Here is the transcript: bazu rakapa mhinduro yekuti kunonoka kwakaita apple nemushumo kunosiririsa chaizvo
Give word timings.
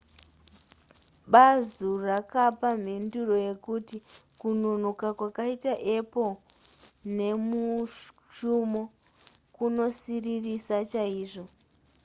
bazu 1.33 1.89
rakapa 2.07 2.69
mhinduro 2.83 3.35
yekuti 3.47 3.97
kunonoka 4.39 5.07
kwakaita 5.17 5.73
apple 5.97 6.33
nemushumo 7.17 8.81
kunosiririsa 9.55 10.77
chaizvo 10.91 11.45